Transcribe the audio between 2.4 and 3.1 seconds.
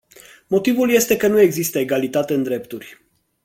drepturi.